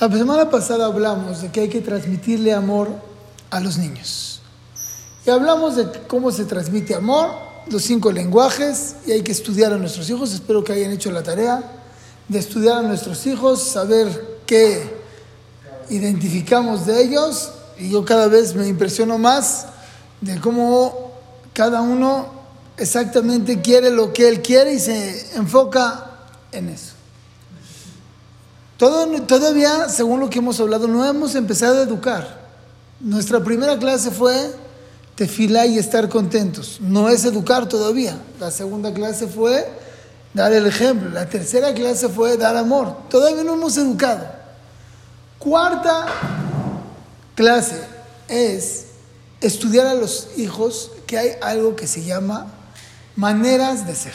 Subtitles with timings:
[0.00, 2.88] La semana pasada hablamos de que hay que transmitirle amor
[3.50, 4.40] a los niños.
[5.26, 7.28] Y hablamos de cómo se transmite amor,
[7.70, 10.32] los cinco lenguajes, y hay que estudiar a nuestros hijos.
[10.32, 11.62] Espero que hayan hecho la tarea
[12.28, 14.90] de estudiar a nuestros hijos, saber qué
[15.90, 17.50] identificamos de ellos.
[17.78, 19.66] Y yo cada vez me impresiono más
[20.22, 21.12] de cómo
[21.52, 22.26] cada uno
[22.78, 26.06] exactamente quiere lo que él quiere y se enfoca
[26.52, 26.99] en eso
[28.80, 32.40] todavía, según lo que hemos hablado, no hemos empezado a educar.
[32.98, 34.54] Nuestra primera clase fue
[35.14, 36.78] tefilá y estar contentos.
[36.80, 38.18] No es educar todavía.
[38.38, 39.68] La segunda clase fue
[40.32, 41.10] dar el ejemplo.
[41.10, 42.96] La tercera clase fue dar amor.
[43.10, 44.26] Todavía no hemos educado.
[45.38, 46.06] Cuarta
[47.34, 47.82] clase
[48.28, 48.86] es
[49.42, 52.46] estudiar a los hijos que hay algo que se llama
[53.14, 54.14] maneras de ser.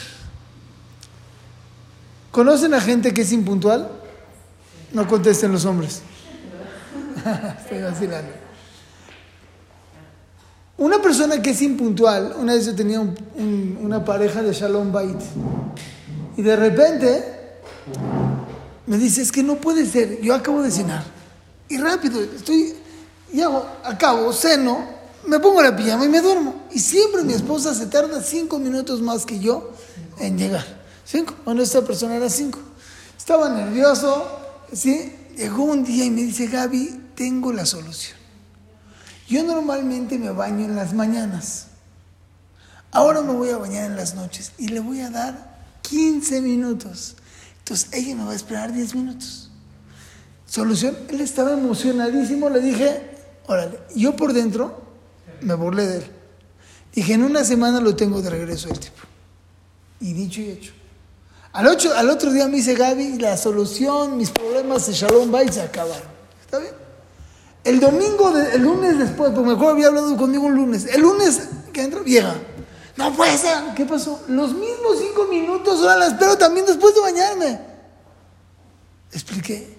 [2.32, 3.90] ¿Conocen a gente que es impuntual?
[4.96, 6.00] No contesten los hombres.
[7.60, 8.32] Estoy vacilando.
[10.78, 13.02] Una persona que es impuntual, una vez yo tenía
[13.38, 15.20] una pareja de Shalom Bait,
[16.38, 17.24] y de repente
[18.86, 21.04] me dice, es que no puede ser, yo acabo de cenar,
[21.68, 22.72] y rápido, estoy,
[23.34, 24.82] y hago, acabo, ceno,
[25.26, 26.54] me pongo la pijama y me duermo.
[26.72, 29.72] Y siempre mi esposa se tarda cinco minutos más que yo
[30.18, 30.64] en llegar.
[31.04, 31.34] Cinco.
[31.44, 32.60] Bueno, esta persona era cinco.
[33.18, 35.12] Estaba nervioso, ¿sí?
[35.36, 38.16] Llegó un día y me dice, Gaby, tengo la solución.
[39.28, 41.66] Yo normalmente me baño en las mañanas.
[42.92, 47.16] Ahora me voy a bañar en las noches y le voy a dar 15 minutos.
[47.58, 49.50] Entonces ella me va a esperar 10 minutos.
[50.46, 53.10] Solución, él estaba emocionadísimo, le dije,
[53.46, 54.80] órale, yo por dentro
[55.40, 56.10] me burlé de él.
[56.94, 59.02] Dije, en una semana lo tengo de regreso el tipo.
[60.00, 60.72] Y dicho y hecho.
[61.56, 65.62] Al, al otro día me dice Gaby, la solución, mis problemas de Shalom Bay se
[65.62, 66.06] acabaron.
[66.42, 66.74] ¿Está bien?
[67.64, 70.84] El domingo, el lunes después, porque me acuerdo había hablado conmigo un lunes.
[70.84, 72.34] El lunes que entró, vieja.
[72.98, 73.56] No puede ser.
[73.74, 74.22] ¿Qué pasó?
[74.28, 77.60] Los mismos cinco minutos, ahora las espero también después de bañarme.
[79.10, 79.78] Expliqué.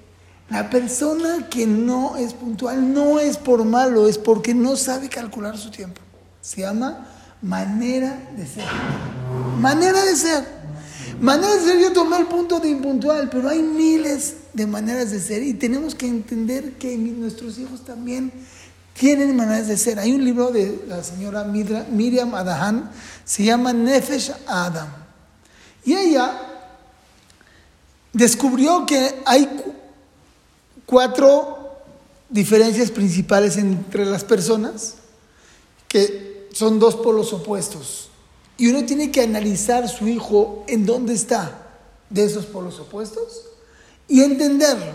[0.50, 5.56] La persona que no es puntual no es por malo, es porque no sabe calcular
[5.60, 6.02] su tiempo.
[6.42, 7.08] Se llama
[7.44, 8.66] manera de ser.
[9.60, 10.57] Manera de ser.
[11.20, 15.20] Maneras de ser, yo tomé el punto de impuntual, pero hay miles de maneras de
[15.20, 18.32] ser y tenemos que entender que nuestros hijos también
[18.94, 19.98] tienen maneras de ser.
[19.98, 22.92] Hay un libro de la señora Miriam Adahan,
[23.26, 24.90] se llama Nefesh Adam.
[25.84, 26.40] Y ella
[28.14, 29.50] descubrió que hay
[30.86, 31.82] cuatro
[32.30, 34.96] diferencias principales entre las personas,
[35.88, 38.10] que son dos polos opuestos.
[38.58, 41.68] Y uno tiene que analizar su hijo en dónde está
[42.10, 43.46] de esos polos opuestos
[44.08, 44.94] y entenderlo.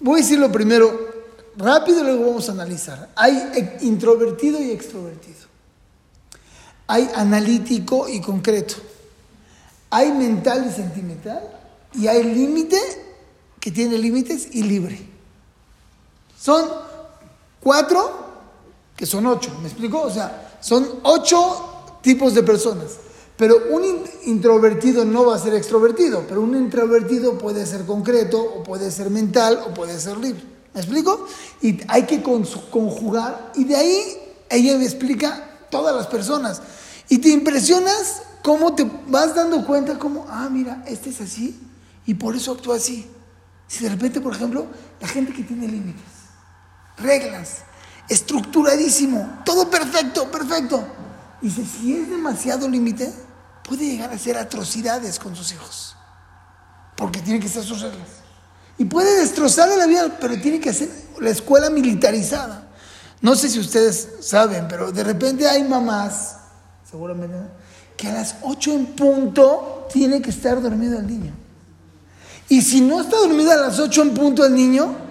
[0.00, 1.14] Voy a decirlo primero
[1.56, 3.10] rápido luego vamos a analizar.
[3.14, 5.36] Hay introvertido y extrovertido.
[6.86, 8.74] Hay analítico y concreto.
[9.90, 11.42] Hay mental y sentimental.
[11.94, 12.78] Y hay límite
[13.60, 14.98] que tiene límites y libre.
[16.38, 16.68] Son
[17.60, 18.26] cuatro
[18.96, 19.56] que son ocho.
[19.60, 20.02] ¿Me explico?
[20.02, 21.75] O sea, son ocho
[22.06, 22.98] tipos de personas.
[23.36, 23.82] Pero un
[24.26, 29.10] introvertido no va a ser extrovertido, pero un introvertido puede ser concreto, o puede ser
[29.10, 30.40] mental, o puede ser libre.
[30.72, 31.26] ¿Me explico?
[31.60, 34.18] Y hay que conjugar, y de ahí
[34.48, 36.62] ella me explica todas las personas.
[37.08, 41.60] Y te impresionas cómo te vas dando cuenta, como, ah, mira, este es así,
[42.06, 43.04] y por eso actúa así.
[43.66, 44.66] Si de repente, por ejemplo,
[45.00, 46.04] la gente que tiene límites,
[46.98, 47.64] reglas,
[48.08, 50.84] estructuradísimo, todo perfecto, perfecto.
[51.40, 53.12] Dice, si es demasiado límite,
[53.62, 55.96] puede llegar a hacer atrocidades con sus hijos.
[56.96, 58.08] Porque tiene que ser sus reglas.
[58.78, 60.88] Y puede destrozarle la vida, pero tiene que hacer
[61.20, 62.68] la escuela militarizada.
[63.20, 66.36] No sé si ustedes saben, pero de repente hay mamás,
[66.88, 67.36] seguramente,
[67.96, 71.32] que a las 8 en punto tiene que estar dormido el niño.
[72.48, 75.05] Y si no está dormido a las 8 en punto el niño,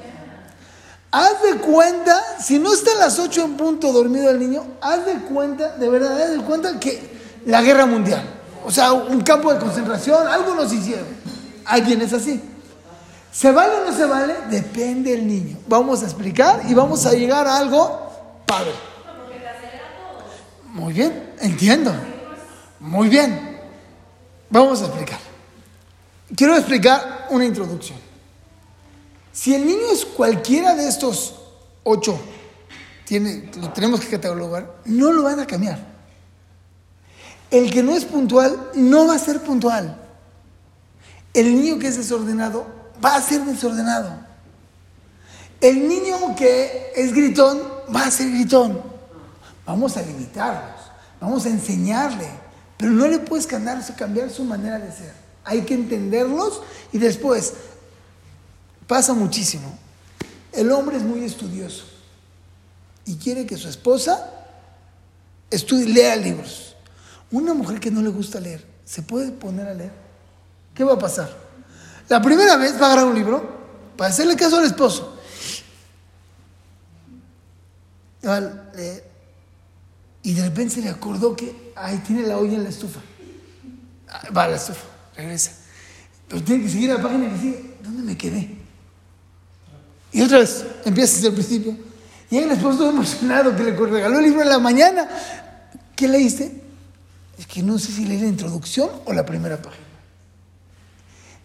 [1.17, 5.05] Haz de cuenta, si no está a las 8 en punto dormido el niño, haz
[5.05, 7.09] de cuenta, de verdad, haz de cuenta que
[7.45, 8.21] la guerra mundial,
[8.65, 11.05] o sea, un campo de concentración, algo nos hicieron.
[11.63, 12.43] Alguien es así.
[13.31, 14.35] ¿Se vale o no se vale?
[14.49, 15.57] Depende del niño.
[15.69, 18.73] Vamos a explicar y vamos a llegar a algo padre.
[20.73, 21.95] Muy bien, entiendo.
[22.81, 23.61] Muy bien.
[24.49, 25.19] Vamos a explicar.
[26.35, 27.99] Quiero explicar una introducción.
[29.35, 31.35] Si el niño es cualquiera de estos
[31.83, 32.17] ocho,
[33.59, 35.77] lo tenemos que catalogar, no lo van a cambiar.
[37.51, 40.01] El que no es puntual no va a ser puntual.
[41.33, 42.65] El niño que es desordenado
[43.03, 44.09] va a ser desordenado.
[45.59, 47.61] El niño que es gritón
[47.93, 48.81] va a ser gritón.
[49.65, 50.79] Vamos a limitarlos,
[51.19, 52.29] vamos a enseñarle,
[52.77, 55.13] pero no le puedes cambiar, cambiar su manera de ser.
[55.43, 56.61] Hay que entenderlos
[56.93, 57.53] y después
[58.87, 59.77] pasa muchísimo.
[60.51, 61.85] El hombre es muy estudioso
[63.05, 64.31] y quiere que su esposa
[65.49, 66.75] estudie, lea libros.
[67.31, 69.91] Una mujer que no le gusta leer, ¿se puede poner a leer?
[70.73, 71.35] ¿Qué va a pasar?
[72.07, 73.55] La primera vez va a agarrar un libro
[73.97, 75.19] para hacerle caso al esposo.
[80.23, 82.99] Y de repente se le acordó que ahí tiene la olla en la estufa.
[84.09, 84.85] Ah, va a la estufa,
[85.15, 85.51] regresa.
[86.27, 87.75] Pero tiene que seguir la página y sigue.
[87.83, 88.54] ¿Dónde me quedé?
[90.15, 91.77] Y otra vez, empieza desde el principio.
[92.31, 95.09] Y el esposo todo emocionado que le regaló el libro en la mañana.
[95.93, 96.63] ¿Qué leíste?
[97.37, 99.83] Es que no sé si leí la introducción o la primera página.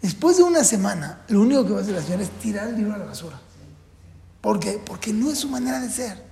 [0.00, 2.76] Después de una semana, lo único que va a hacer la señora es tirar el
[2.76, 3.40] libro a la basura.
[4.40, 4.80] ¿Por qué?
[4.86, 6.22] Porque no es su manera de ser.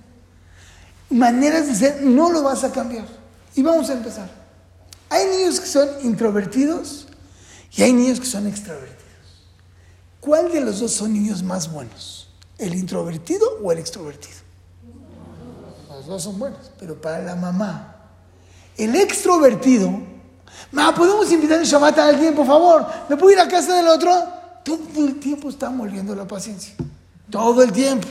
[1.09, 3.05] Maneras de ser no lo vas a cambiar.
[3.53, 4.31] Y vamos a empezar.
[5.09, 7.07] Hay niños que son introvertidos
[7.75, 8.99] y hay niños que son extrovertidos.
[10.21, 12.18] ¿Cuál de los dos son niños más buenos?
[12.59, 14.37] ¿El introvertido o el extrovertido?
[15.89, 17.95] Los dos son buenos, pero para la mamá,
[18.77, 19.89] el extrovertido,
[20.71, 22.85] ma, ¿podemos invitar a Shabbat a alguien, por favor?
[23.09, 24.11] ¿Me puedo ir a casa del otro?
[24.63, 26.73] Todo el tiempo está moliendo la paciencia.
[27.31, 28.07] Todo el tiempo.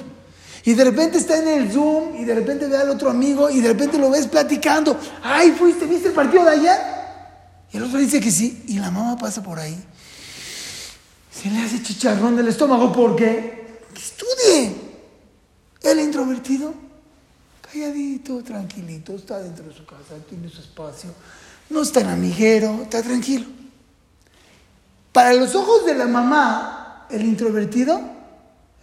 [0.64, 3.60] Y de repente está en el Zoom y de repente ve al otro amigo y
[3.60, 4.98] de repente lo ves platicando.
[5.22, 6.78] Ay, fuiste, ¿viste el partido de ayer?
[7.72, 8.64] Y el otro dice que sí.
[8.68, 9.78] Y la mamá pasa por ahí.
[11.30, 12.92] Se le hace chicharrón del estómago.
[12.92, 13.80] ¿Por qué?
[15.82, 16.74] El introvertido,
[17.60, 21.10] calladito, tranquilito, está dentro de su casa, tiene su espacio.
[21.70, 23.46] No está en amiguero, está tranquilo.
[25.12, 28.00] Para los ojos de la mamá, el introvertido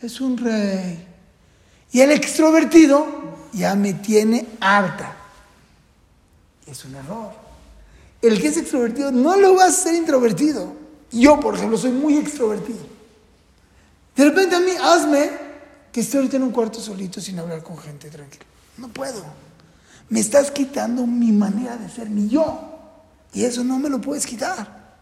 [0.01, 1.07] es un rey.
[1.91, 3.05] Y el extrovertido
[3.53, 5.15] ya me tiene harta.
[6.65, 7.31] Es un error.
[8.21, 10.73] El que es extrovertido no lo va a ser introvertido.
[11.11, 12.79] Yo, por ejemplo, soy muy extrovertido.
[14.15, 15.44] De repente a mí, hazme
[15.95, 18.43] que esté ahorita en un cuarto solito sin hablar con gente tranquilo.
[18.75, 19.23] No puedo.
[20.09, 22.59] Me estás quitando mi manera de ser, mi yo.
[23.31, 24.97] Y eso no me lo puedes quitar.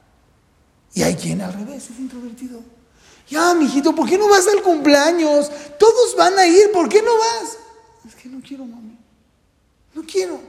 [0.94, 2.60] Y hay quien al revés es introvertido.
[3.28, 5.50] Ya, mijito, ¿por qué no vas al cumpleaños?
[5.80, 7.58] Todos van a ir, ¿por qué no vas?
[8.08, 8.96] Es que no quiero, mami.
[9.96, 10.40] No quiero.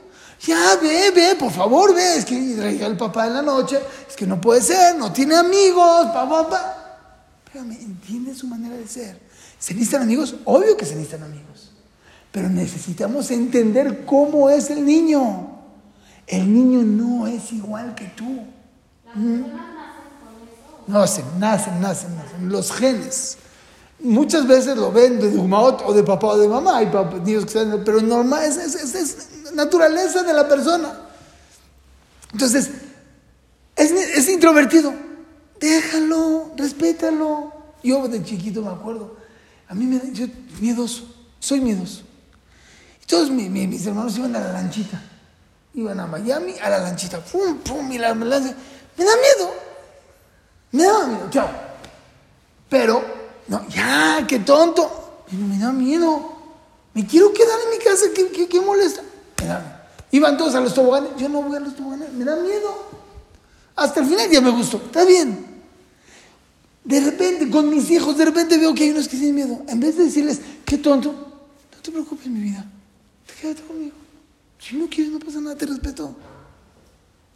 [0.42, 2.18] Ya, ve, ve, por favor, ve.
[2.18, 3.80] Es que traía al papá en la noche.
[4.06, 6.98] Es que no puede ser, no tiene amigos, papá, papá.
[7.46, 9.23] Espérame, entiende su manera de ser.
[9.64, 10.34] ¿Se necesitan amigos?
[10.44, 11.70] Obvio que se necesitan amigos.
[12.30, 15.58] Pero necesitamos entender cómo es el niño.
[16.26, 18.42] El niño no es igual que tú.
[19.14, 22.50] No nacen, nacen, nacen, nacen.
[22.50, 23.38] Los genes.
[24.00, 26.90] Muchas veces lo ven de Dumaot o de papá o de mamá, hay
[27.24, 30.92] niños que sean, pero normal, es, es, es, naturaleza de la persona.
[32.34, 32.70] Entonces,
[33.76, 34.92] es, introvertido.
[35.58, 37.50] Déjalo, respétalo.
[37.82, 39.23] Yo de chiquito me acuerdo,
[39.68, 40.26] a mí me yo
[40.60, 41.04] miedoso,
[41.38, 42.02] soy miedoso.
[43.06, 45.00] Todos mis, hermanos iban a la lanchita,
[45.74, 49.54] iban a Miami a la lanchita, pum, pum, y la, me da miedo.
[50.72, 51.48] Me daba miedo, chao.
[52.68, 53.04] Pero,
[53.46, 55.24] no, ya, qué tonto.
[55.30, 56.32] Me da miedo.
[56.94, 59.02] Me quiero quedar en mi casa, ¿qué, qué, molesta?
[59.40, 62.36] Me da Iban todos a los toboganes, yo no voy a los toboganes, me da
[62.36, 62.72] miedo.
[63.76, 65.53] Hasta el final ya me gustó, está bien.
[66.84, 69.62] De repente, con mis hijos, de repente veo que hay unos que tienen miedo.
[69.68, 72.64] En vez de decirles, qué tonto, no te preocupes, mi vida,
[73.40, 73.96] quédate conmigo.
[74.58, 76.14] Si no quieres, no pasa nada, te respeto.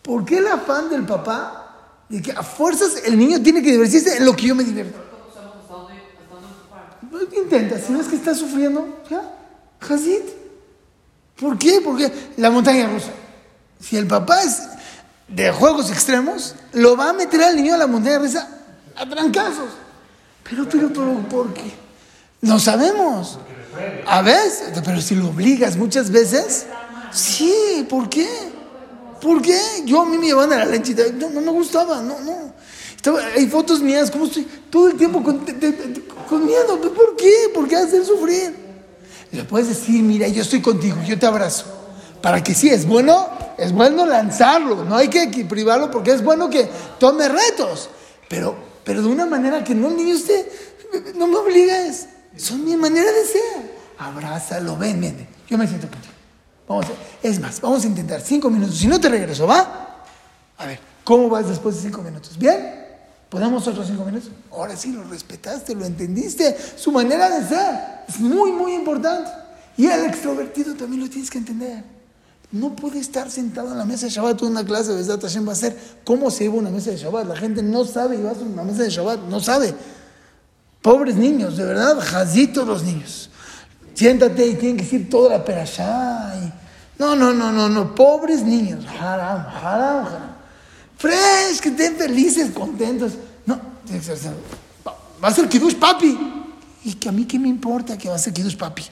[0.02, 1.68] ¿Por qué el afán del papá
[2.08, 4.98] de que a fuerzas el niño tiene que divertirse en lo que yo me divierto.
[7.10, 9.34] Pues intenta, si no es que está sufriendo, ya,
[9.80, 10.24] Hazit.
[11.38, 11.80] ¿Por qué?
[11.82, 13.10] Porque la montaña rusa.
[13.80, 14.62] Si el papá es
[15.28, 18.57] de juegos extremos, lo va a meter al niño a la montaña rusa
[18.98, 19.70] a trancazos.
[20.48, 21.72] Pero, pero, pero, ¿por qué?
[22.40, 23.38] No sabemos.
[24.06, 26.66] A veces, pero si lo obligas muchas veces,
[27.12, 28.28] sí, ¿por qué?
[29.20, 29.60] ¿Por qué?
[29.84, 32.52] Yo a mí me llevaban a la lanchita, no, no me gustaba, no, no.
[33.36, 34.46] hay fotos mías, ¿cómo estoy?
[34.70, 35.44] Todo el tiempo con,
[36.44, 36.80] miedo.
[36.80, 37.32] ¿Por qué?
[37.54, 38.54] ¿Por qué hacer sufrir?
[39.32, 41.66] Le puedes decir, mira, yo estoy contigo, yo te abrazo.
[42.22, 43.28] Para que sí, es bueno,
[43.58, 47.90] es bueno lanzarlo, no hay que privarlo porque es bueno que tome retos.
[48.28, 50.50] Pero, pero de una manera que no niño esté,
[51.14, 52.06] no me obligues.
[52.38, 53.70] Son mi manera de ser.
[53.98, 55.28] Abrázalo, ven, ven.
[55.46, 56.14] Yo me siento contigo.
[56.66, 56.88] Vamos a,
[57.22, 58.78] es más, vamos a intentar cinco minutos.
[58.78, 60.06] Si no te regreso, ¿va?
[60.56, 62.38] A ver, ¿cómo vas después de cinco minutos?
[62.38, 62.86] ¿Bien?
[63.28, 64.30] ¿Podemos otros cinco minutos?
[64.50, 66.56] Ahora sí lo respetaste, lo entendiste.
[66.76, 69.30] Su manera de ser es muy, muy importante.
[69.76, 71.84] Y el extrovertido también lo tienes que entender.
[72.50, 74.40] No puede estar sentado en la mesa de Shabbat.
[74.42, 77.26] Una clase de Besdat Hashem va a ser cómo se lleva una mesa de Shabbat.
[77.26, 79.74] La gente no sabe llevar una mesa de Shabbat, no sabe.
[80.80, 83.28] Pobres niños, de verdad, jazitos los niños.
[83.92, 86.32] Siéntate y tienen que decir toda la perashá.
[86.98, 87.94] No, no, no, no, no.
[87.94, 88.84] Pobres niños.
[88.86, 90.36] Haram, haram, haram.
[90.96, 93.12] Fresh, que estén felices, contentos.
[93.44, 93.60] No,
[95.22, 96.18] va a ser Kiddush papi.
[96.84, 98.84] Y que a mí qué me importa que va a ser Kiddush papi.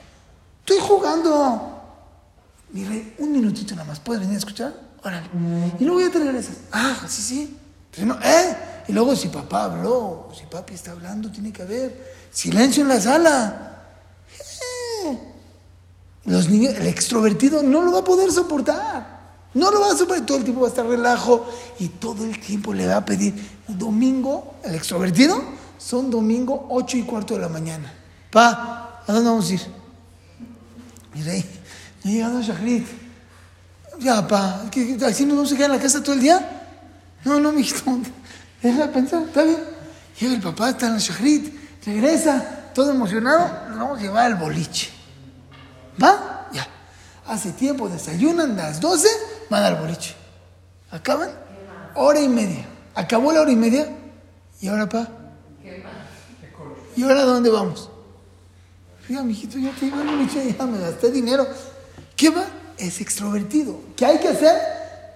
[0.61, 1.76] Estoy jugando.
[2.71, 4.01] Mire, un minutito nada más.
[4.01, 4.75] ¿Puedes venir a escuchar?
[5.03, 5.27] Órale.
[5.79, 6.57] Y luego ya te regresas.
[6.73, 7.57] Ah, sí, sí.
[7.99, 8.57] ¿eh?
[8.89, 13.01] Y luego si papá habló, si papi está hablando, tiene que haber silencio en la
[13.01, 13.85] sala.
[15.05, 15.19] Eh.
[16.27, 19.17] Los niños, el extrovertido no lo va a poder soportar.
[19.55, 21.47] No lo va a superar, todo el tiempo va a estar relajo
[21.79, 23.35] y todo el tiempo le va a pedir.
[23.67, 25.43] Domingo, el extrovertido,
[25.79, 27.93] son domingo 8 y cuarto de la mañana.
[28.31, 29.61] Pa, ¿a dónde vamos a ir?
[31.15, 31.45] Mire,
[32.07, 32.87] no ha llegado Shachrit.
[33.99, 34.63] Ya, pa,
[35.07, 36.65] ¿así nos vamos a quedar en la casa todo el día?
[37.25, 37.83] No, no, mijito,
[38.63, 39.59] déjala pensar, está bien.
[40.21, 44.37] Llega el papá, está en el Shachrit, regresa, todo emocionado, nos vamos a llevar al
[44.37, 44.91] boliche.
[46.03, 46.49] ¿Va?
[46.53, 46.67] Ya.
[47.27, 49.09] Hace tiempo desayunan, las 12
[49.51, 50.15] van al boliche.
[50.91, 51.31] Acaban
[51.95, 52.67] hora y media.
[52.95, 53.89] Acabó la hora y media.
[54.61, 55.09] ¿Y ahora, pa?
[56.95, 57.91] ¿Y ahora dónde vamos?
[59.03, 61.47] Fíjate, mijito, ya te iba al boliche, ya me gasté dinero.
[62.17, 62.47] ¿Qué va?
[62.79, 63.79] Es extrovertido.
[63.95, 64.57] ¿Qué hay que hacer?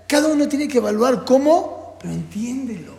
[0.07, 2.95] Cada uno tiene que evaluar cómo, pero entiéndelo.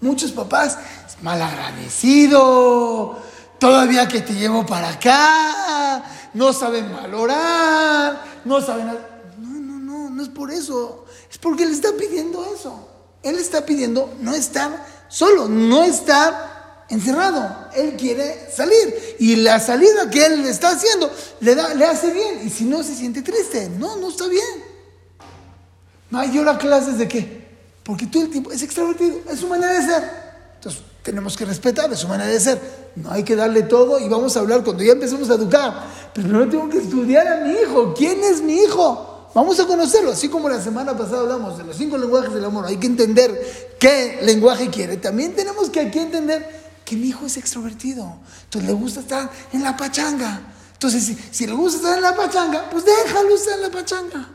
[0.00, 0.78] Muchos papás,
[1.22, 3.18] mal agradecido,
[3.58, 6.04] todavía que te llevo para acá,
[6.34, 8.90] no saben valorar, no saben
[10.16, 12.88] no es por eso, es porque Él está pidiendo eso.
[13.22, 16.55] Él está pidiendo no estar solo, no estar
[16.88, 17.68] encerrado.
[17.74, 22.46] Él quiere salir y la salida que Él está haciendo le, da, le hace bien.
[22.46, 23.68] Y si no, se siente triste.
[23.68, 24.64] No, no está bien.
[26.10, 27.46] No, ¿y ahora clases de qué?
[27.82, 30.10] Porque todo el tiempo es extrovertido, es su manera de ser.
[30.56, 32.60] Entonces, tenemos que respetar, es su manera de ser.
[32.96, 35.84] No hay que darle todo y vamos a hablar cuando ya empecemos a educar.
[36.12, 37.94] Pero primero tengo que estudiar a mi hijo.
[37.94, 39.30] ¿Quién es mi hijo?
[39.34, 42.64] Vamos a conocerlo, así como la semana pasada hablamos de los cinco lenguajes del amor.
[42.64, 44.96] Hay que entender qué lenguaje quiere.
[44.96, 48.16] También tenemos que aquí entender que mi hijo es extrovertido.
[48.44, 50.40] Entonces le gusta estar en la pachanga.
[50.72, 54.28] Entonces, si, le gusta estar en la pachanga, pues déjalo estar en la pachanga.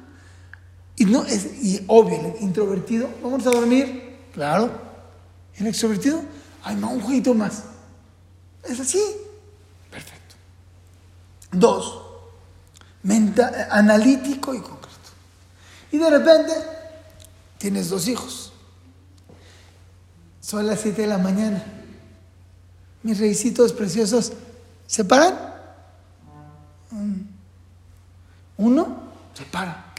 [0.97, 4.69] Y, no, es, y obvio, el introvertido, vamos a dormir, claro.
[5.55, 6.21] El extrovertido,
[6.63, 7.63] hay más un jueguito más.
[8.63, 9.01] Es así.
[9.89, 10.35] Perfecto.
[11.51, 12.01] Dos,
[13.69, 15.09] analítico y concreto.
[15.91, 16.53] Y de repente
[17.57, 18.51] tienes dos hijos.
[20.41, 21.63] Son las 7 de la mañana.
[23.03, 24.33] Mis reisitos preciosos
[24.87, 25.35] se paran.
[26.91, 27.21] Mm.
[28.57, 29.03] Uno
[29.33, 29.91] se para.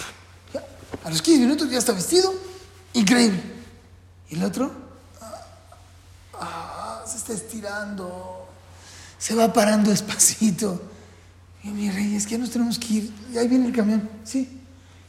[1.04, 2.32] A los 15 minutos ya está vestido.
[2.92, 3.42] Increíble.
[4.28, 4.70] Y el otro
[6.34, 8.46] ah, se está estirando.
[9.18, 10.80] Se va parando despacito.
[11.64, 13.12] Y mi rey, es que nos tenemos que ir.
[13.32, 14.08] Y ahí viene el camión.
[14.24, 14.60] Sí.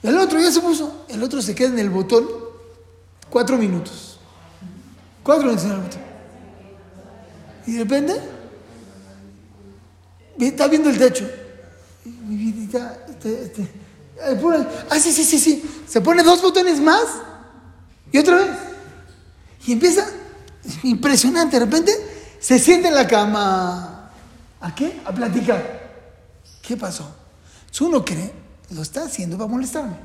[0.03, 2.27] El otro ya se puso, el otro se queda en el botón
[3.29, 4.19] cuatro minutos.
[5.23, 6.02] Cuatro minutos en el botón.
[7.65, 8.19] Y de repente,
[10.39, 11.29] está viendo el techo.
[12.05, 13.69] Mi vidita, este, este,
[14.89, 15.83] ah, sí, sí, sí, sí.
[15.87, 17.05] Se pone dos botones más
[18.11, 18.49] y otra vez.
[19.65, 20.05] Y empieza,
[20.83, 21.91] impresionante, de repente
[22.39, 24.11] se siente en la cama.
[24.59, 25.01] ¿A qué?
[25.05, 25.83] A platicar.
[26.61, 27.15] ¿Qué pasó?
[27.81, 28.43] Uno cree
[28.73, 29.95] lo está haciendo para molestarme.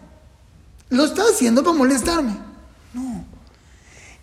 [0.90, 2.36] Lo está haciendo para molestarme.
[2.94, 3.24] No.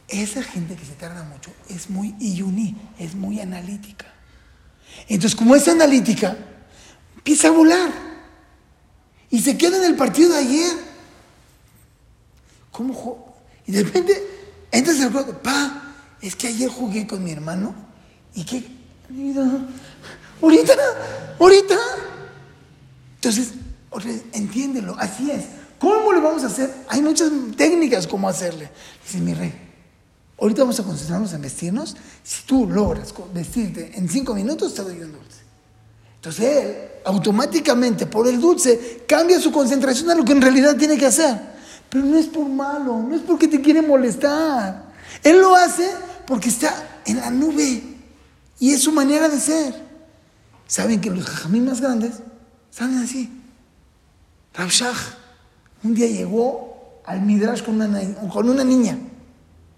[0.07, 4.05] Esa gente que se tarda mucho es muy iyuní, es muy analítica.
[5.07, 6.38] Entonces, como es analítica,
[7.15, 7.91] empieza a volar.
[9.29, 10.77] Y se queda en el partido de ayer.
[12.71, 13.35] ¿Cómo
[13.65, 14.24] Y de repente,
[14.71, 17.74] entras el juego, pa, es que ayer jugué con mi hermano
[18.33, 18.63] y que.
[20.41, 20.74] Ahorita,
[21.39, 21.75] ahorita.
[23.15, 23.53] Entonces,
[24.33, 25.45] entiéndelo, así es.
[25.79, 26.74] ¿Cómo le vamos a hacer?
[26.89, 28.69] Hay muchas técnicas como hacerle.
[29.03, 29.53] Dice mi rey,
[30.39, 31.96] ahorita vamos a concentrarnos en vestirnos.
[32.24, 35.42] Si tú logras vestirte en cinco minutos, te doy un dulce.
[36.15, 36.75] Entonces él,
[37.06, 41.39] automáticamente, por el dulce, cambia su concentración a lo que en realidad tiene que hacer.
[41.89, 44.92] Pero no es por malo, no es porque te quiere molestar.
[45.24, 45.89] Él lo hace
[46.25, 47.84] porque está en la nube
[48.60, 49.86] y es su manera de ser.
[50.68, 52.15] ¿Saben que los jajamín más grandes
[52.72, 53.30] saben así?
[54.56, 54.94] Rabshah
[55.86, 58.98] un día llegó al Midrash con una, con una niña.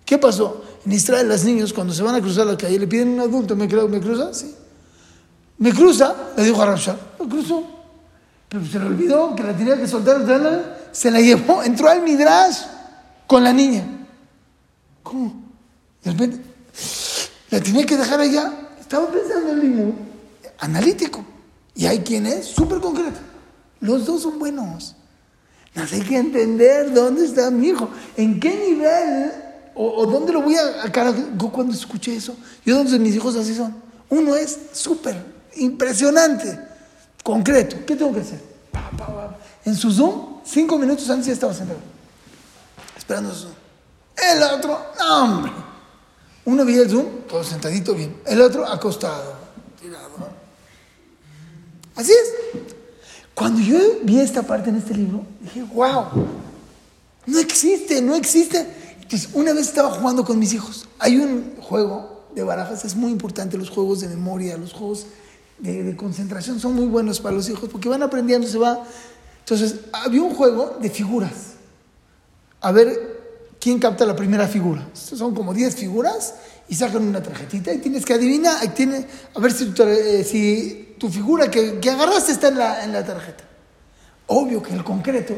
[0.08, 0.64] ¿Qué pasó?
[0.86, 3.30] en Israel los niños cuando se van a cruzar la calle le piden a un
[3.30, 4.34] adulto, ¿me, me cruza?
[4.34, 4.56] Sí.
[5.58, 7.62] Me cruza, le dijo a Rabshah, me cruzó.
[8.48, 10.24] Pero se le olvidó que la tenía que soltar,
[10.94, 12.60] se la llevó, entró al Midrash
[13.28, 13.84] con la niña.
[15.04, 15.44] ¿Cómo?
[16.02, 16.40] De repente,
[17.50, 18.54] la tenía que dejar allá.
[18.80, 19.94] Estaba pensando en el
[20.60, 21.26] analítico.
[21.76, 23.20] Y hay quien es súper concreto.
[23.82, 24.96] Los dos son buenos.
[25.76, 29.47] No hay que entender dónde está mi hijo, en qué nivel
[29.78, 30.92] o, dónde lo voy a, a
[31.52, 32.36] cuando escuché eso.
[32.66, 33.76] Yo, donde mis hijos así son.
[34.10, 35.16] Uno es súper
[35.58, 36.60] impresionante,
[37.24, 37.78] concreto.
[37.86, 38.42] ¿Qué tengo que hacer?
[39.66, 41.80] En su Zoom, cinco minutos antes ya estaba sentado,
[42.98, 43.54] esperando su Zoom.
[44.16, 45.52] El otro, no, hombre.
[46.46, 48.16] Uno veía el Zoom, todo sentadito bien.
[48.26, 49.36] El otro acostado,
[49.80, 50.08] tirado.
[51.96, 52.64] Así es.
[53.34, 56.06] Cuando yo vi esta parte en este libro, dije, wow,
[57.28, 58.87] no existe, no existe.
[59.08, 60.86] Entonces, una vez estaba jugando con mis hijos.
[61.00, 65.06] Hay un juego de barajas, es muy importante, los juegos de memoria, los juegos
[65.60, 68.84] de, concentración son muy buenos para los hijos porque van aprendiendo, se va.
[69.40, 71.54] Entonces, había un juego de figuras.
[72.60, 74.86] A ver quién capta la primera figura.
[74.92, 76.34] Son como 10 figuras
[76.68, 80.96] y sacan una tarjetita y tienes que adivinar, tiene, a ver si tu, eh, si
[81.00, 83.46] tu figura que, que, agarraste está en la, en la tarjeta.
[84.26, 85.34] Obvio que el concreto,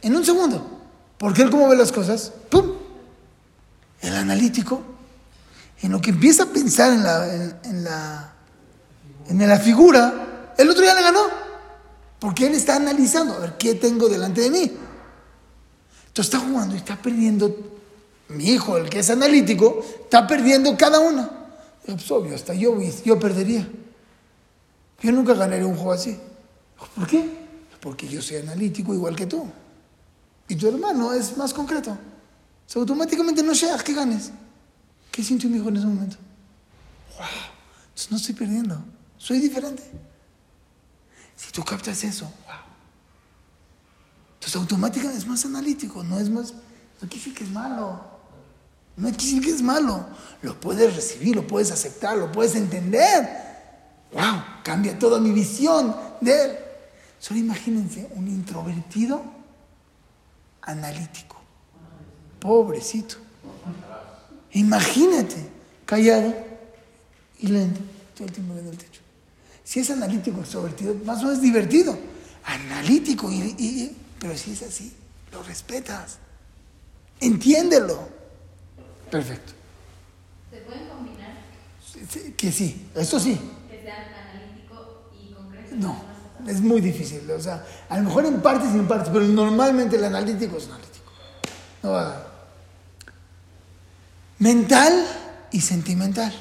[0.00, 0.80] en un segundo,
[1.18, 2.79] porque él cómo ve las cosas, ¡pum!
[4.00, 4.82] El analítico,
[5.82, 8.30] en lo que empieza a pensar en la, en la
[9.30, 11.22] en la figura, el otro ya le ganó.
[12.18, 14.62] Porque él está analizando, a ver, ¿qué tengo delante de mí?
[16.08, 17.56] Entonces está jugando y está perdiendo,
[18.28, 21.30] mi hijo, el que es analítico, está perdiendo cada una.
[21.86, 23.66] Es obvio, hasta yo, yo perdería.
[25.00, 26.18] Yo nunca ganaría un juego así.
[26.94, 27.24] ¿Por qué?
[27.80, 29.46] Porque yo soy analítico igual que tú.
[30.48, 31.96] Y tu hermano es más concreto.
[32.74, 34.30] Automáticamente no sea que ganes.
[35.10, 36.16] ¿Qué sintió mi hijo en ese momento?
[37.18, 37.26] ¡Wow!
[37.88, 38.82] Entonces no estoy perdiendo.
[39.18, 39.82] Soy diferente.
[41.34, 42.54] Si tú captas eso, wow.
[44.34, 48.00] Entonces automáticamente es más analítico, no es más, no quiere decir que es malo.
[48.96, 50.06] No quiere decir que es malo.
[50.42, 53.28] Lo puedes recibir, lo puedes aceptar, lo puedes entender.
[54.12, 56.58] Wow, cambia toda mi visión de él.
[57.18, 59.22] Solo imagínense un introvertido
[60.62, 61.39] analítico.
[62.40, 63.16] Pobrecito.
[64.52, 65.36] Imagínate,
[65.86, 66.34] callado
[67.38, 67.80] y lento,
[68.16, 69.00] todo el tiempo viendo el techo.
[69.62, 71.96] Si es analítico, extrovertido, más o menos divertido.
[72.44, 74.92] Analítico, y, pero si es así,
[75.30, 76.18] lo respetas.
[77.20, 78.08] Entiéndelo.
[79.10, 79.52] Perfecto.
[80.50, 81.36] ¿Se pueden combinar?
[82.36, 83.38] que sí, eso sí.
[83.70, 85.76] Que sean analítico y concreto.
[85.76, 86.02] No,
[86.48, 87.30] es muy difícil.
[87.30, 90.66] O sea, a lo mejor en partes y en partes, pero normalmente el analítico es
[90.66, 91.12] analítico.
[91.82, 92.29] No va a dar.
[94.40, 95.06] Mental
[95.52, 96.32] y sentimental.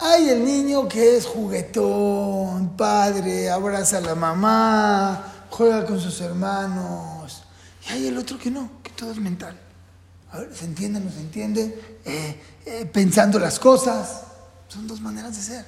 [0.00, 7.44] Hay el niño que es juguetón, padre, abraza a la mamá, juega con sus hermanos.
[7.86, 9.56] Y hay el otro que no, que todo es mental.
[10.32, 12.00] A ver, ¿se entiende, no se entiende?
[12.04, 14.22] Eh, eh, pensando las cosas.
[14.66, 15.64] Son dos maneras de ser.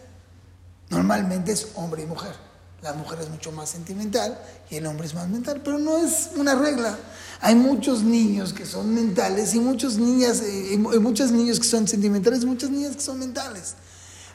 [0.88, 2.34] Normalmente es hombre y mujer.
[2.82, 4.36] La mujer es mucho más sentimental
[4.68, 6.98] y el hombre es más mental, pero no es una regla.
[7.40, 11.86] Hay muchos niños que son mentales y muchas niñas, eh, y muchos niños que son
[11.86, 13.74] sentimentales y muchas niñas que son mentales.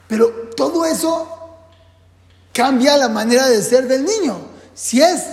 [0.08, 1.28] Pero todo eso
[2.54, 4.38] cambia la manera de ser del niño.
[4.74, 5.24] Si es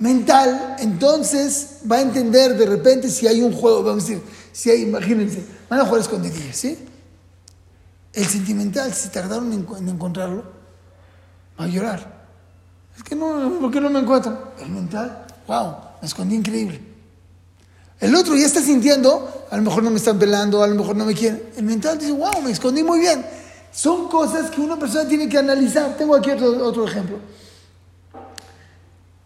[0.00, 4.70] mental, entonces va a entender de repente si hay un juego, vamos a decir, si
[4.70, 6.78] hay, imagínense, van a jugar escondidillas, ¿sí?
[8.12, 10.44] El sentimental, si tardaron en, encontrarlo,
[11.58, 12.15] va a llorar.
[12.96, 14.52] Es que no, ¿por qué no me encuentro?
[14.60, 16.80] El mental, wow, me escondí increíble.
[18.00, 20.96] El otro ya está sintiendo, a lo mejor no me están pelando, a lo mejor
[20.96, 21.42] no me quieren.
[21.56, 23.24] El mental dice, wow, me escondí muy bien.
[23.72, 25.96] Son cosas que una persona tiene que analizar.
[25.96, 27.18] Tengo aquí otro, ejemplo.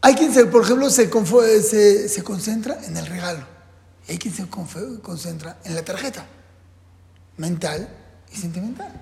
[0.02, 3.44] Hay quien, se, por ejemplo, se, se, concentra en el regalo.
[4.09, 6.26] Y hay quien se concentra en la tarjeta.
[7.37, 7.88] Mental
[8.33, 8.92] y sentimental.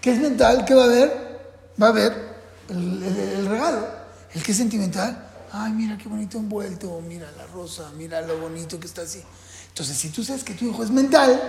[0.00, 0.64] ¿Qué es mental?
[0.64, 1.40] ¿Qué va a ver?
[1.80, 2.32] Va a ver
[2.68, 4.01] el, regalo.
[4.34, 8.80] El que es sentimental, ay, mira qué bonito envuelto, mira la rosa, mira lo bonito
[8.80, 9.22] que está así.
[9.68, 11.40] Entonces, si tú sabes que tu hijo es mental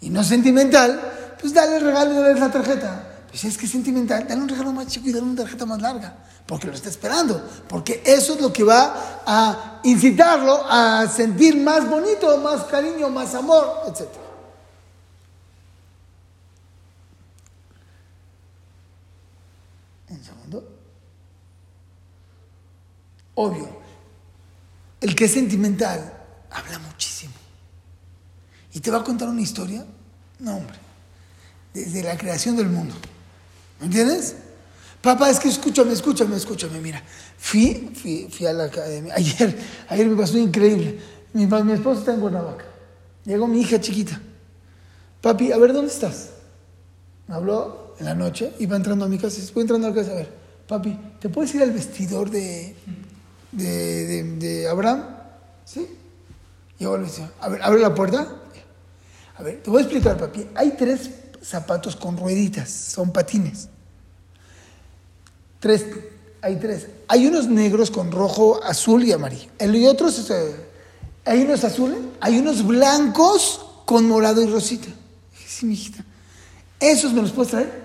[0.00, 3.10] y no sentimental, pues dale el regalo dale la tarjeta.
[3.28, 5.66] Pues si es que es sentimental, dale un regalo más chico y dale una tarjeta
[5.66, 11.08] más larga, porque lo está esperando, porque eso es lo que va a incitarlo a
[11.08, 14.08] sentir más bonito, más cariño, más amor, etc.
[20.10, 20.83] Un segundo.
[23.34, 23.68] Obvio,
[25.00, 26.12] el que es sentimental
[26.50, 27.32] habla muchísimo
[28.72, 29.84] y te va a contar una historia.
[30.38, 30.76] No, hombre,
[31.72, 32.94] desde la creación del mundo.
[33.80, 34.36] ¿Me entiendes?
[35.00, 37.02] Papá, es que escúchame, escúchame, escúchame, mira.
[37.38, 39.14] Fui, fui, fui a la academia.
[39.16, 40.98] Ayer, ayer me pasó increíble.
[41.32, 42.64] Mi, esposo está en Cuernavaca.
[43.24, 44.20] Llegó mi hija chiquita.
[45.20, 46.30] Papi, a ver, ¿dónde estás?
[47.26, 50.12] Me habló en la noche, iba entrando a mi casa, voy entrando a la casa,
[50.12, 50.28] a ver,
[50.66, 52.76] papi, ¿te puedes ir al vestidor de,
[53.56, 55.04] de, de, Abraham?
[55.64, 55.86] Sí.
[56.78, 57.32] Llegó al vestidor.
[57.40, 58.28] A ver, abre la puerta.
[59.36, 60.46] A ver, te voy a explicar, papi.
[60.54, 61.10] Hay tres
[61.42, 63.68] zapatos con rueditas, son patines.
[65.60, 65.86] Tres,
[66.42, 66.88] hay tres.
[67.08, 69.50] Hay unos negros con rojo, azul y amarillo.
[69.58, 70.54] El y otros, eh,
[71.24, 74.88] hay unos azules, hay unos blancos con morado y rosita.
[75.46, 76.04] Sí, mijita.
[76.80, 77.84] ¿Esos me los puedes traer?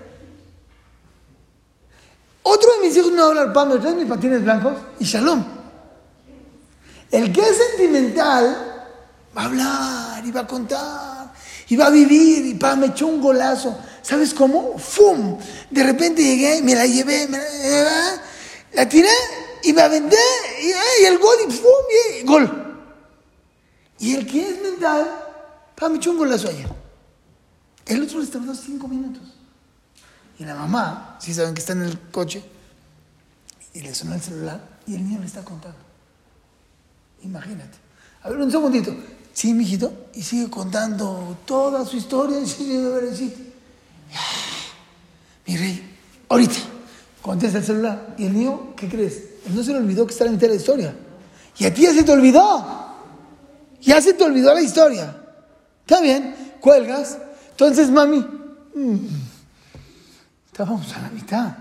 [2.42, 4.74] Otro de mis hijos me va a hablar, ¿me traes mis patines blancos?
[4.98, 5.59] Y shalom.
[7.10, 8.86] El que es sentimental
[9.36, 11.32] va a hablar y va a contar
[11.68, 13.78] y va a vivir y pa, me echó un golazo.
[14.02, 14.78] ¿Sabes cómo?
[14.78, 15.38] ¡Fum!
[15.70, 18.22] De repente llegué, me la llevé, me la,
[18.72, 19.10] la tiré
[19.62, 20.16] y me aventé
[20.62, 22.24] y, y el gol y ¡fum!
[22.24, 22.66] Gol.
[23.98, 25.06] Y el que es mental,
[25.76, 26.68] pa, me echó un golazo ayer.
[27.86, 29.22] El otro le tardó cinco minutos.
[30.38, 32.42] Y la mamá, si saben que está en el coche,
[33.74, 35.89] y le sonó el celular y el niño le está contando.
[37.22, 37.78] Imagínate.
[38.22, 38.94] A ver, un segundito.
[39.32, 40.08] Sí, mijito.
[40.14, 43.40] Y sigue contando toda su historia y sigue bebecito.
[45.46, 45.96] Mi rey,
[46.28, 46.56] ahorita,
[47.22, 48.14] contesta el celular.
[48.18, 49.24] ¿Y el niño, qué crees?
[49.46, 50.94] Él no se le olvidó que está la mitad de la historia.
[51.58, 52.80] Y a ti ya se te olvidó.
[53.80, 55.16] Ya se te olvidó la historia.
[55.80, 57.18] Está bien, cuelgas.
[57.50, 58.18] Entonces, mami,
[58.74, 59.06] mm,
[60.46, 61.56] estábamos a la mitad.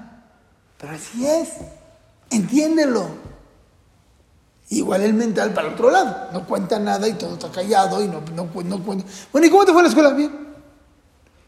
[0.78, 1.50] Pero así es.
[2.30, 3.08] Entiéndelo.
[4.70, 6.30] Igual el mental para el otro lado.
[6.32, 8.78] No cuenta nada y todo está callado y no, no, no.
[8.78, 9.04] Bueno,
[9.48, 10.12] ¿y cómo te fue la escuela?
[10.12, 10.32] Bien.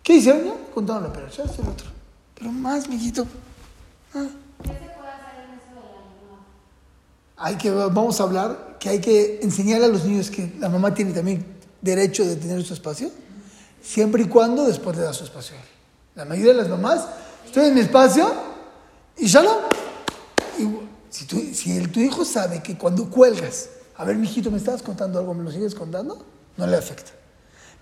[0.02, 0.46] ¿Qué hicieron?
[0.46, 1.88] Ya contaron la operación, el otro.
[2.36, 3.28] Pero más, mijito.
[4.16, 4.26] Ah.
[7.38, 10.94] Hay que, vamos a hablar que hay que enseñar a los niños que la mamá
[10.94, 11.46] tiene también
[11.82, 13.10] derecho de tener su espacio,
[13.82, 15.56] siempre y cuando después le da su espacio.
[16.16, 17.08] La mayoría de las mamás,
[17.46, 18.32] estoy en mi espacio
[19.18, 19.26] y.
[19.26, 19.30] Y
[21.12, 25.34] si, tu, hijo sabe que cuando cuelgas, a ver, mijito, ¿me estabas contando algo?
[25.34, 26.26] ¿Me lo sigues contando?
[26.56, 27.12] No le afecta.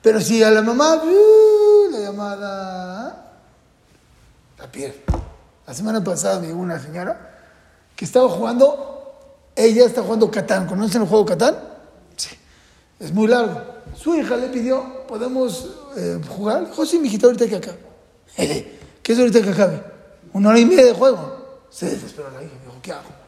[0.01, 1.91] Pero si a la mamá, ¡uh!
[1.91, 3.33] la llamada,
[4.57, 5.03] la pierde.
[5.67, 7.37] La semana pasada me llegó una señora
[7.95, 9.13] que estaba jugando,
[9.55, 10.65] ella está jugando Catán.
[10.65, 11.55] ¿Conocen el juego Catán?
[12.17, 12.35] Sí.
[12.99, 13.61] Es muy largo.
[13.95, 16.67] Su hija le pidió, ¿podemos eh, jugar?
[16.67, 17.79] Dijo, sí, mijita, ahorita que acabe.
[19.03, 19.83] ¿Qué es ahorita que acabe?
[20.33, 21.67] Una hora y media de juego.
[21.69, 23.18] Se desesperó la hija, dijo, ¿qué hago?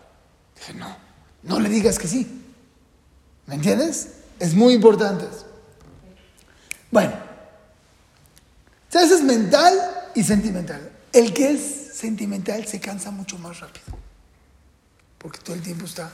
[0.62, 0.96] Dije, no,
[1.42, 2.54] no le digas que sí.
[3.48, 4.14] ¿Me entiendes?
[4.40, 5.48] Es muy importante eso.
[6.92, 7.14] Bueno,
[8.86, 9.74] entonces es mental
[10.14, 10.92] y sentimental.
[11.12, 13.86] El que es sentimental se cansa mucho más rápido.
[15.18, 16.12] Porque todo el tiempo está.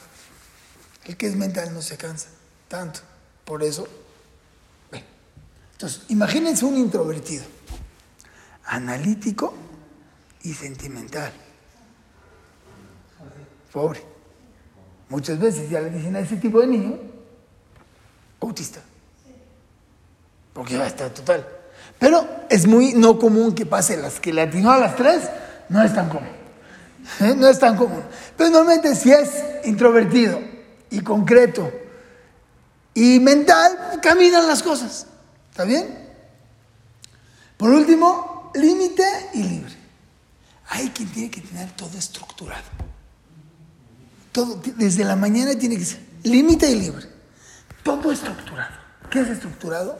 [1.03, 2.29] El que es mental no se cansa
[2.69, 3.01] tanto.
[3.43, 3.87] Por eso.
[5.73, 7.43] Entonces, imagínense un introvertido,
[8.65, 9.53] analítico
[10.41, 11.31] y sentimental.
[13.71, 14.16] Pobre.
[15.09, 16.97] Muchas veces ya le dicen a ese tipo de niño
[18.41, 18.81] autista.
[20.53, 21.47] Porque va a estar total.
[21.99, 25.23] Pero es muy no común que pase las que le atinó a las tres,
[25.69, 26.29] no es tan común.
[27.21, 27.33] ¿Eh?
[27.35, 28.03] No es tan común.
[28.35, 29.29] Pero normalmente si es
[29.65, 30.39] introvertido
[30.89, 31.71] y concreto
[32.93, 35.07] y mental, caminan las cosas.
[35.51, 36.07] ¿Está bien?
[37.55, 39.75] Por último, límite y libre.
[40.69, 42.65] Hay quien tiene que tener todo estructurado.
[44.37, 47.07] Todo, desde la mañana tiene que ser límite y libre.
[47.81, 48.75] Todo estructurado.
[49.09, 49.97] ¿Qué es estructurado?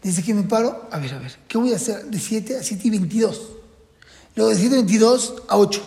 [0.00, 2.62] Desde que me paro, a ver, a ver, ¿qué voy a hacer de 7 a
[2.62, 3.42] 7 y 22?
[4.36, 5.82] Luego de 7 a 22 a 8.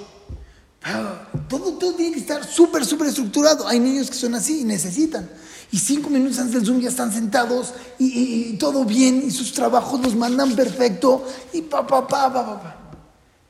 [1.47, 3.65] Todo, todo tiene que estar súper, súper estructurado.
[3.69, 5.29] Hay niños que son así y necesitan.
[5.71, 9.31] Y cinco minutos antes del Zoom ya están sentados y, y- y todo bien y
[9.31, 12.75] sus trabajos los mandan perfecto y pa, pa, pa, pa, pa, pa.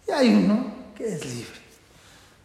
[0.07, 1.57] Y hay uno que es libre.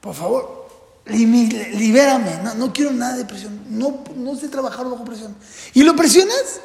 [0.00, 0.61] Por favor,
[1.06, 2.42] libérame.
[2.42, 3.60] No, no quiero nada de presión.
[3.68, 5.34] No, no sé trabajar bajo presión.
[5.74, 6.60] Y lo presionas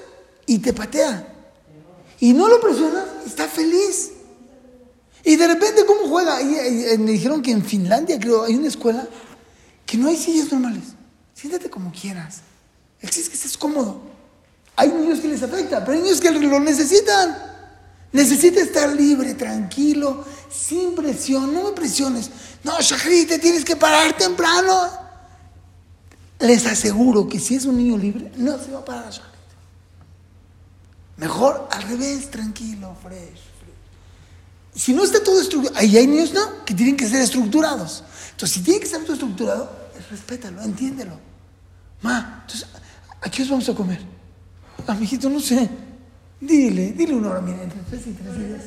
[0.45, 1.33] y te patea.
[2.19, 4.11] Y no lo presionas, está feliz.
[5.23, 6.41] Y de repente, ¿cómo juega?
[6.41, 9.07] Y, me dijeron que en Finlandia, creo, hay una escuela
[9.85, 10.83] que no hay sillas normales.
[11.33, 12.41] Siéntate como quieras.
[13.01, 14.01] El que estés cómodo.
[14.75, 17.56] Hay niños que les afecta, pero hay niños que lo necesitan.
[18.11, 21.53] Necesita estar libre, tranquilo, sin presión.
[21.53, 22.29] No me presiones.
[22.63, 24.89] No, Shahri, te tienes que parar temprano.
[26.39, 29.37] Les aseguro que si es un niño libre, no se va a parar Shahri.
[31.17, 33.17] Mejor al revés, tranquilo, fresh.
[33.19, 33.43] fresh.
[34.75, 36.31] Si no está todo estructurado, ahí hay niños
[36.65, 38.03] que tienen que ser estructurados.
[38.31, 41.19] Entonces, si tiene que estar todo estructurado, eh, respétalo, entiéndelo.
[42.01, 42.67] Ma, entonces,
[43.19, 43.99] ¿a qué os vamos a comer?
[44.85, 45.67] A mi hijito, no sé.
[46.39, 48.63] Dile, dile una hora, mira, entre tres y tres días.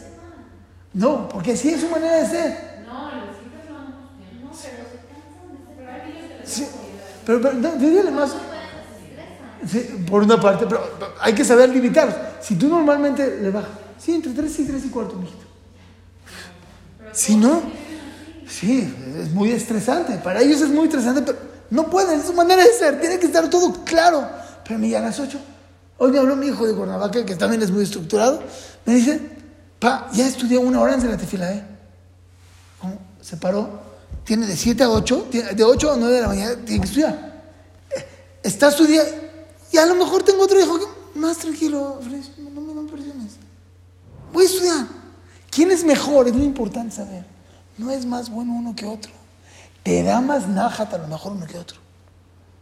[0.93, 2.85] No, porque así es su manera de ser.
[2.85, 4.01] No, los hijos lo vamos a
[4.43, 5.77] No, pero se cansan de ser.
[5.77, 6.67] Pero hay niños que les Sí,
[7.25, 8.33] pero, pero no, dígale más.
[9.67, 12.15] Sí, por una parte, pero pero hay que saber limitarlos.
[12.41, 15.45] Si tú normalmente le bajas, sí, entre 3 y 3 y cuarto, mijito.
[17.13, 17.63] Si no,
[18.49, 20.17] sí, es muy estresante.
[20.17, 21.39] Para ellos es muy estresante, pero
[21.71, 23.01] no pueden, es su manera de ser.
[23.01, 24.29] Tiene que estar todo claro.
[24.65, 25.39] Pero me a las 8.
[26.03, 28.43] Hoy me habló mi hijo de Cuernavaca, que también es muy estructurado.
[28.87, 29.21] Me dice,
[29.79, 31.63] pa, ya estudié una hora en la tefila, ¿eh?
[32.81, 32.97] ¿Cómo?
[33.21, 33.69] Se paró.
[34.25, 36.87] Tiene de 7 a 8, tiene- de 8 a 9 de la mañana, tiene que
[36.87, 37.43] estudiar.
[37.95, 38.07] Eh,
[38.43, 39.13] Está estudiando.
[39.71, 42.01] Y a lo mejor tengo otro hijo que, más tranquilo,
[42.39, 43.33] no, me dan presiones.
[44.33, 44.87] Voy a estudiar.
[45.51, 46.29] ¿Quién es mejor?
[46.29, 47.27] Es muy importante saber.
[47.77, 49.13] No es más bueno uno que otro.
[49.83, 51.79] Te da más nájata a lo mejor uno que otro.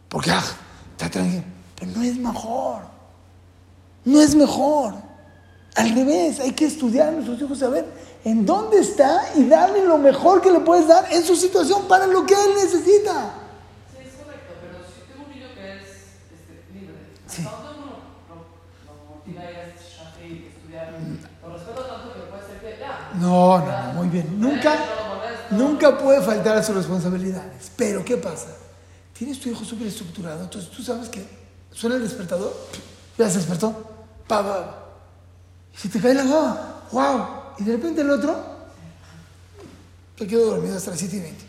[0.09, 0.43] Porque, ah,
[0.91, 1.43] está tranquilo.
[1.79, 2.98] Pero no es mejor.
[4.05, 4.95] No es mejor.
[5.75, 7.85] Al revés, hay que estudiar a nuestros hijos, saber
[8.23, 12.07] en dónde está y darle lo mejor que le puedes dar en su situación para
[12.07, 13.33] lo que él necesita.
[13.91, 15.83] Sí, es correcto, pero si tengo un niño que es
[16.33, 16.95] este, libre,
[17.27, 17.43] Sí.
[17.45, 20.93] hasta uno lo, motiva a estudiar,
[21.41, 23.11] lo respeto tanto que puede ser que ya.
[23.15, 24.39] No, no, no, muy bien.
[24.39, 24.75] Nunca,
[25.51, 27.71] nunca puede faltar a sus responsabilidades.
[27.77, 28.47] Pero, ¿qué pasa?
[29.17, 31.25] Tienes tu hijo súper estructurado, entonces tú sabes que
[31.71, 32.53] suena el despertador,
[33.17, 33.88] ya se despertó,
[34.29, 34.85] pa, pa.
[35.73, 37.25] Y se te cae la baba, wow.
[37.57, 38.39] Y de repente el otro,
[40.17, 41.45] te quedo dormido hasta las 7 y 20.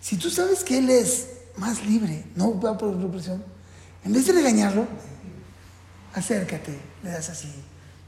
[0.00, 3.44] Si tú sabes que él es más libre, no va por represión,
[4.04, 4.86] en vez de regañarlo,
[6.14, 7.52] acércate, le das así,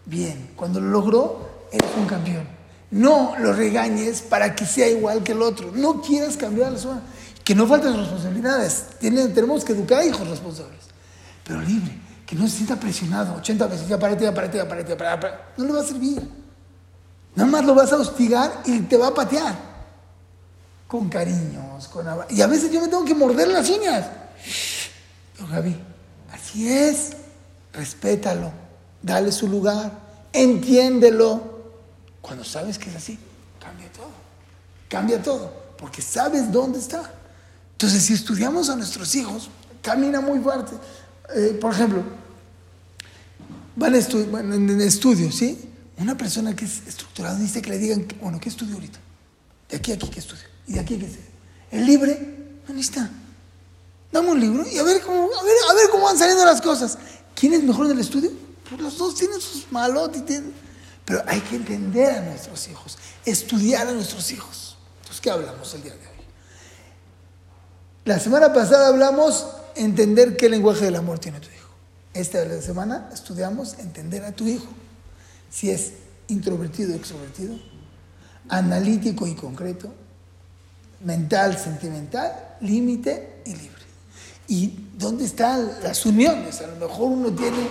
[0.04, 0.52] bien.
[0.56, 2.46] Cuando lo logró, eres un campeón.
[2.90, 5.72] No lo regañes para que sea igual que el otro.
[5.74, 7.02] No quieras cambiar a la zona.
[7.42, 8.86] Que no falten responsabilidades.
[9.00, 10.84] Tenemos que educar a hijos responsables.
[11.44, 13.88] Pero libre, que no se sienta presionado 80 veces.
[13.88, 15.28] Ya párate, ya párate, ya párate, ya párate.
[15.56, 16.28] No le va a servir.
[17.36, 19.54] Nada más lo vas a hostigar y te va a patear.
[20.88, 24.06] Con cariños, con abra- Y a veces yo me tengo que morder las uñas.
[25.36, 25.76] Pero Gaby,
[26.32, 27.12] así es.
[27.72, 28.50] Respétalo.
[29.02, 29.90] Dale su lugar.
[30.32, 31.56] Entiéndelo.
[32.20, 33.18] Cuando sabes que es así,
[33.60, 34.10] cambia todo.
[34.88, 35.52] Cambia todo.
[35.78, 37.10] Porque sabes dónde está.
[37.72, 39.50] Entonces, si estudiamos a nuestros hijos,
[39.82, 40.72] camina muy fuerte.
[41.34, 42.02] Eh, por ejemplo,
[43.74, 45.70] van a estu- en, en estudio, ¿sí?
[45.98, 48.98] Una persona que es estructurada dice que le digan, bueno, ¿qué estudio ahorita?
[49.70, 50.42] De aquí a aquí, ¿qué estudio?
[50.66, 51.26] Y de aquí a qué estudio.
[51.70, 52.36] El libre,
[52.68, 53.10] no necesita.
[54.12, 56.96] Dame un libro y a ver cómo, a ver cómo van saliendo las cosas.
[57.34, 58.30] ¿Quién es mejor en el estudio?
[58.68, 60.24] Pues los dos tienen sus malotes.
[60.24, 60.52] tienen-
[61.04, 64.76] Pero hay que entender a nuestros hijos, estudiar a nuestros hijos.
[64.98, 66.24] Entonces, ¿qué hablamos el día de hoy?
[68.04, 71.70] La semana pasada hablamos entender qué lenguaje del amor tiene tu hijo.
[72.14, 74.68] Esta semana estudiamos entender a tu hijo.
[75.50, 75.92] Si es
[76.28, 77.56] introvertido o extrovertido,
[78.48, 79.92] analítico y concreto,
[81.04, 83.76] mental, sentimental, límite y libre.
[84.48, 86.60] ¿Y dónde están las uniones?
[86.60, 87.68] A lo mejor uno tiene,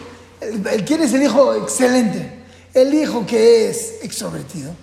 [0.86, 2.44] ¿quién es el hijo excelente?
[2.74, 4.76] El hijo que es extrovertido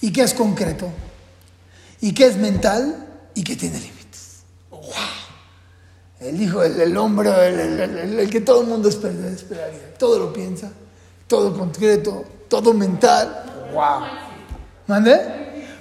[0.00, 0.88] y que es concreto
[2.00, 3.99] y que es mental y que tiene límites.
[6.20, 9.94] El hijo, el, el hombre, el, el- el- que todo el mundo esper- esperaría.
[9.98, 10.70] Todo lo piensa,
[11.26, 13.70] todo concreto, todo mental.
[13.72, 14.02] ¡Wow!
[14.86, 15.16] ¿Mande?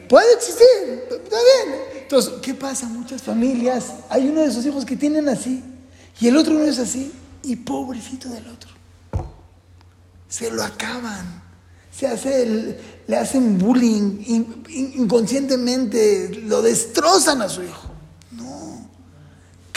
[0.07, 1.79] Puede existir, está bien.
[2.01, 2.87] Entonces, ¿qué pasa?
[2.87, 5.63] Muchas familias, hay uno de sus hijos que tienen así
[6.19, 7.11] y el otro no es así
[7.43, 8.69] y pobrecito del otro.
[10.27, 11.43] Se lo acaban.
[11.91, 17.88] Se hace el- le hacen bullying in- in- inconscientemente, lo destrozan a su hijo.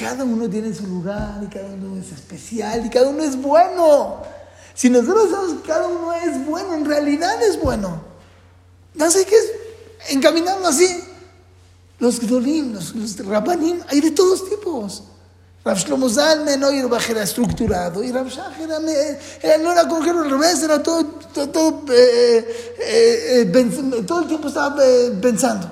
[0.03, 0.09] No.
[0.09, 4.23] Cada uno tiene su lugar y cada uno es especial y cada uno es bueno.
[4.75, 8.03] Si nosotros sabemos que cada uno es bueno, en realidad es bueno.
[8.95, 10.89] No sé qué es encaminarlo así.
[11.99, 13.17] Los Gdolim, los, los
[13.89, 15.05] hay de todos tipos.
[15.65, 18.79] Rav Shlomo Zalman hoy era estructurado y Rav Shach era,
[19.41, 23.53] era- no era como que era al revés, era todo, todo, todo, eh, eh, eh,
[24.23, 24.75] el tiempo estaba
[25.21, 25.71] pensando.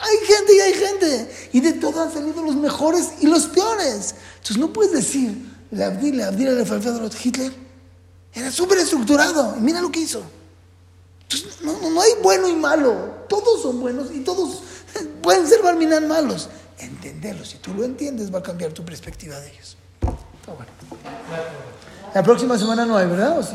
[0.00, 1.30] Hay gente y hay gente.
[1.52, 4.14] Y de todo han salido los mejores y los peores.
[4.36, 5.36] Entonces no puedes decir,
[5.70, 7.52] le Abdil, le Abdil, Falfador, Hitler
[8.32, 9.56] era súper estructurado.
[9.56, 10.22] Y mira lo que hizo.
[11.22, 13.24] Entonces, no, hay bueno y malo.
[13.28, 14.62] Todos son buenos y todos
[15.22, 16.48] pueden ser Barminan malos.
[16.78, 17.48] Entenderlos.
[17.50, 19.76] Si tú lo entiendes, va a cambiar tu perspectiva de ellos.
[22.14, 23.38] La próxima semana no hay, ¿verdad?
[23.38, 23.54] ¿O sí?